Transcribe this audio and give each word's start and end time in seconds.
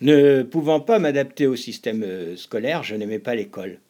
Ne 0.00 0.42
pouvant 0.42 0.80
pas 0.80 0.98
m'adapter 0.98 1.46
au 1.46 1.56
système 1.56 2.02
euh, 2.02 2.36
scolaire, 2.36 2.82
je 2.82 2.94
n'aimais 2.94 3.18
pas 3.18 3.34
l'école. 3.34 3.80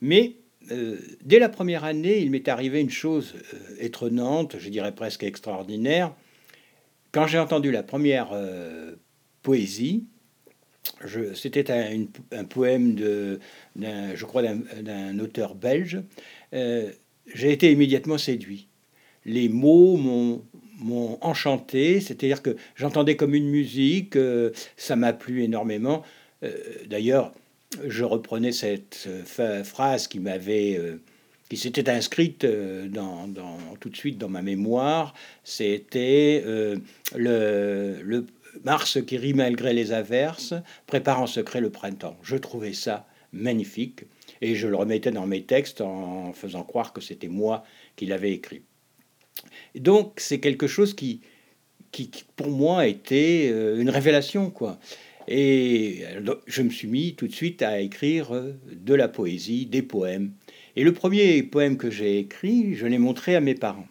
Mais 0.00 0.36
euh, 0.70 0.98
dès 1.24 1.40
la 1.40 1.48
première 1.48 1.84
année, 1.84 2.18
il 2.20 2.30
m'est 2.30 2.46
arrivé 2.46 2.80
une 2.80 2.90
chose 2.90 3.34
euh, 3.54 3.56
étonnante, 3.80 4.56
je 4.58 4.68
dirais 4.68 4.94
presque 4.94 5.24
extraordinaire. 5.24 6.14
Quand 7.10 7.26
j'ai 7.26 7.38
entendu 7.38 7.72
la 7.72 7.82
première 7.82 8.38
poésie, 9.42 10.04
c'était 11.34 11.70
un, 11.70 12.04
un, 12.32 12.44
poème 12.44 12.94
de, 12.94 13.40
je 13.74 14.24
crois, 14.26 14.42
d'un 14.42 15.18
auteur 15.18 15.54
belge. 15.54 16.02
j'ai 16.52 17.50
été 17.50 17.72
immédiatement 17.72 18.18
séduit. 18.18 18.68
Les 19.24 19.48
mots 19.48 19.96
m'ont 19.96 20.44
m'ont 20.78 21.18
enchanté, 21.20 22.00
c'est-à-dire 22.00 22.42
que 22.42 22.56
j'entendais 22.76 23.16
comme 23.16 23.34
une 23.34 23.48
musique, 23.48 24.16
euh, 24.16 24.50
ça 24.76 24.96
m'a 24.96 25.12
plu 25.12 25.42
énormément. 25.42 26.02
Euh, 26.42 26.52
d'ailleurs, 26.86 27.32
je 27.86 28.04
reprenais 28.04 28.52
cette 28.52 29.08
euh, 29.38 29.64
phrase 29.64 30.08
qui 30.08 30.20
m'avait, 30.20 30.80
qui 31.48 31.56
s'était 31.56 31.90
inscrite 31.90 32.46
tout 33.80 33.88
de 33.88 33.96
suite 33.96 34.18
dans 34.18 34.28
ma 34.28 34.42
mémoire. 34.42 35.14
C'était 35.44 36.42
le 37.14 38.26
Mars 38.64 38.98
qui 39.06 39.16
rit 39.16 39.34
malgré 39.34 39.72
les 39.72 39.92
averses, 39.92 40.54
prépare 40.86 41.20
en 41.20 41.26
secret 41.26 41.60
le 41.60 41.70
printemps. 41.70 42.16
Je 42.22 42.36
trouvais 42.36 42.72
ça 42.72 43.06
magnifique 43.32 44.04
et 44.40 44.54
je 44.54 44.68
le 44.68 44.76
remettais 44.76 45.10
dans 45.10 45.26
mes 45.26 45.42
textes 45.42 45.80
en 45.80 46.32
faisant 46.32 46.62
croire 46.62 46.92
que 46.92 47.00
c'était 47.00 47.28
moi 47.28 47.64
qui 47.96 48.06
l'avais 48.06 48.32
écrit 48.32 48.62
donc, 49.74 50.14
c'est 50.16 50.40
quelque 50.40 50.66
chose 50.66 50.94
qui, 50.94 51.20
qui, 51.92 52.10
pour 52.36 52.48
moi, 52.48 52.80
a 52.80 52.86
été 52.86 53.50
euh, 53.50 53.80
une 53.80 53.90
révélation, 53.90 54.50
quoi. 54.50 54.78
Et 55.30 56.04
je 56.46 56.62
me 56.62 56.70
suis 56.70 56.88
mis 56.88 57.14
tout 57.14 57.26
de 57.26 57.34
suite 57.34 57.60
à 57.60 57.80
écrire 57.80 58.34
euh, 58.34 58.58
de 58.72 58.94
la 58.94 59.08
poésie, 59.08 59.66
des 59.66 59.82
poèmes. 59.82 60.32
Et 60.74 60.84
le 60.84 60.92
premier 60.92 61.42
poème 61.42 61.76
que 61.76 61.90
j'ai 61.90 62.18
écrit, 62.18 62.74
je 62.74 62.86
l'ai 62.86 62.98
montré 62.98 63.36
à 63.36 63.40
mes 63.40 63.54
parents. 63.54 63.88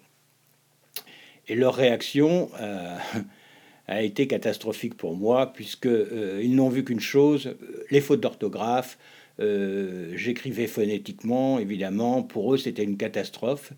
Et 1.48 1.56
leur 1.56 1.76
réaction 1.76 2.50
euh, 2.60 2.98
a 3.88 4.02
été 4.02 4.28
catastrophique 4.28 4.96
pour 4.96 5.16
moi, 5.16 5.54
puisqu'ils 5.54 6.42
ils 6.42 6.56
n'ont 6.56 6.70
vu 6.70 6.84
qu'une 6.84 7.00
chose, 7.00 7.56
les 7.92 8.02
fautes 8.02 8.22
d'orthographe. 8.22 8.98
J'écrivais 9.40 10.66
phonétiquement, 10.66 11.60
évidemment. 11.60 12.24
Pour 12.24 12.56
eux, 12.56 12.58
c'était 12.58 12.84
une 12.84 12.98
catastrophe 12.98 13.72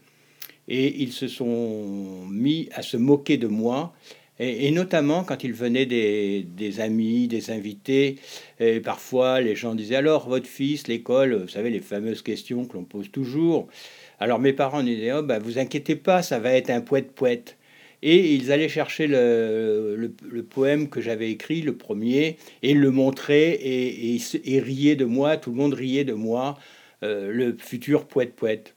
et 0.69 1.01
ils 1.01 1.11
se 1.11 1.27
sont 1.27 2.25
mis 2.29 2.69
à 2.73 2.83
se 2.83 2.95
moquer 2.95 3.37
de 3.37 3.47
moi. 3.47 3.93
Et, 4.41 4.71
notamment 4.71 5.25
quand 5.25 5.43
il 5.43 5.51
venait 5.51 5.85
des, 5.85 6.79
amis, 6.79 7.27
des 7.27 7.51
invités, 7.51 8.15
et 8.61 8.79
parfois 8.79 9.41
les 9.41 9.55
gens 9.55 9.75
disaient 9.75 9.97
alors 9.97 10.29
votre 10.29 10.47
fils, 10.47 10.87
l'école, 10.87 11.35
vous 11.35 11.49
savez 11.49 11.69
les 11.69 11.81
fameuses 11.81 12.21
questions 12.21 12.63
que 12.63 12.77
l'on 12.77 12.85
pose 12.85 13.11
toujours. 13.11 13.67
Alors 14.21 14.39
mes 14.39 14.53
parents 14.53 14.81
disaient 14.81 15.11
oh, 15.11 15.23
bah, 15.23 15.39
vous 15.39 15.59
inquiétez 15.59 15.97
pas, 15.97 16.21
ça 16.21 16.39
va 16.39 16.53
être 16.53 16.69
un 16.69 16.79
poète 16.79 17.11
poète. 17.11 17.57
Et 18.01 18.33
ils 18.33 18.53
allaient 18.53 18.69
chercher 18.69 19.07
le, 19.07 20.13
poème 20.49 20.87
que 20.87 21.01
j'avais 21.01 21.31
écrit, 21.31 21.61
le 21.61 21.75
premier, 21.75 22.37
et 22.63 22.73
le 22.73 22.91
montraient 22.91 23.51
et, 23.55 24.15
et, 24.45 24.59
riaient 24.61 24.95
de 24.95 25.03
moi, 25.03 25.35
tout 25.35 25.49
le 25.49 25.57
monde 25.57 25.73
riait 25.73 26.05
de 26.05 26.13
moi, 26.13 26.57
euh, 27.03 27.29
le 27.29 27.57
futur 27.59 28.05
poète 28.05 28.35
poète 28.37 28.73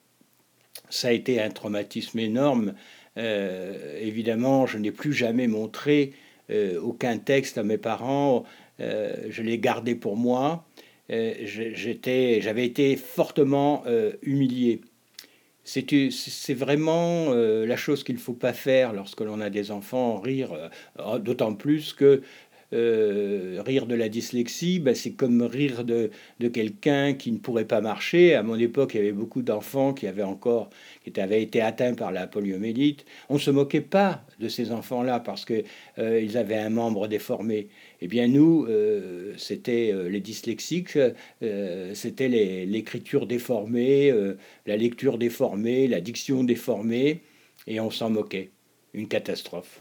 ça 0.92 1.08
a 1.08 1.12
été 1.12 1.40
un 1.40 1.48
traumatisme 1.48 2.18
énorme. 2.18 2.74
Euh, 3.16 3.98
évidemment, 4.00 4.66
je 4.66 4.78
n'ai 4.78 4.92
plus 4.92 5.12
jamais 5.12 5.46
montré 5.46 6.12
euh, 6.50 6.78
aucun 6.80 7.18
texte 7.18 7.56
à 7.56 7.62
mes 7.62 7.78
parents. 7.78 8.44
Euh, 8.80 9.14
je 9.30 9.42
l'ai 9.42 9.58
gardé 9.58 9.94
pour 9.94 10.16
moi. 10.16 10.64
J'avais 11.08 12.64
été 12.64 12.96
fortement 12.96 13.84
humilié. 14.22 14.80
C'est 15.64 16.54
vraiment 16.54 17.34
la 17.34 17.76
chose 17.76 18.02
qu'il 18.02 18.14
ne 18.14 18.20
faut 18.20 18.32
pas 18.32 18.54
faire 18.54 18.94
lorsque 18.94 19.20
l'on 19.20 19.42
a 19.42 19.50
des 19.50 19.72
enfants, 19.72 20.20
rire, 20.20 20.70
d'autant 21.20 21.54
plus 21.54 21.92
que 21.92 22.22
euh, 22.72 23.62
rire 23.64 23.86
de 23.86 23.94
la 23.94 24.08
dyslexie, 24.08 24.78
ben, 24.78 24.94
c'est 24.94 25.12
comme 25.12 25.42
rire 25.42 25.84
de, 25.84 26.10
de 26.40 26.48
quelqu'un 26.48 27.14
qui 27.14 27.32
ne 27.32 27.38
pourrait 27.38 27.66
pas 27.66 27.80
marcher. 27.80 28.34
À 28.34 28.42
mon 28.42 28.58
époque, 28.58 28.94
il 28.94 28.98
y 28.98 29.00
avait 29.00 29.12
beaucoup 29.12 29.42
d'enfants 29.42 29.92
qui 29.92 30.06
avaient 30.06 30.22
encore 30.22 30.70
qui 31.04 31.20
avaient 31.20 31.42
été 31.42 31.60
atteints 31.60 31.94
par 31.94 32.12
la 32.12 32.26
poliomyélite. 32.26 33.04
On 33.28 33.34
ne 33.34 33.38
se 33.38 33.50
moquait 33.50 33.80
pas 33.80 34.24
de 34.38 34.48
ces 34.48 34.72
enfants-là 34.72 35.20
parce 35.20 35.44
qu'ils 35.44 35.64
euh, 35.98 36.36
avaient 36.36 36.56
un 36.56 36.70
membre 36.70 37.08
déformé. 37.08 37.68
Eh 38.00 38.08
bien, 38.08 38.28
nous, 38.28 38.66
euh, 38.66 39.34
c'était 39.36 39.92
les 40.08 40.20
dyslexiques, 40.20 40.98
c'était 41.94 42.28
l'écriture 42.28 43.26
déformée, 43.26 44.12
la 44.66 44.76
lecture 44.76 45.18
déformée, 45.18 45.88
la 45.88 46.00
diction 46.00 46.44
déformée, 46.44 47.20
et 47.66 47.80
on 47.80 47.90
s'en 47.90 48.10
moquait. 48.10 48.50
Une 48.94 49.08
catastrophe. 49.08 49.80